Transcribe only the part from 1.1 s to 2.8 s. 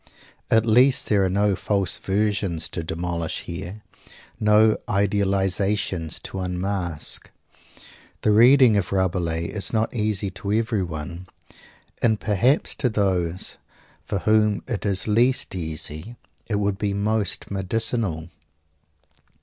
are no false versions